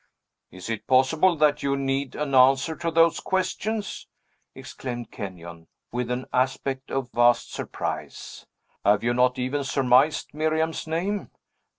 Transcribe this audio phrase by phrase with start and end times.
[0.49, 4.07] "Is it possible that you need an answer to those questions?"
[4.55, 8.47] exclaimed Kenyon, with an aspect of vast surprise.
[8.83, 11.29] "Have you not even surmised Miriam's name?